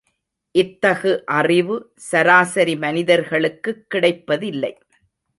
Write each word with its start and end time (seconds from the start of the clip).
இத்தகு 0.51 1.25
அறிவு, 1.25 1.91
சராசரி 1.95 2.75
மனிதர்களுக்குக் 2.75 3.89
கிடைப்பதில்லை. 3.89 4.77